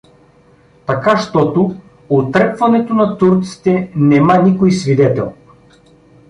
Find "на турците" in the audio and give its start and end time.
2.93-3.91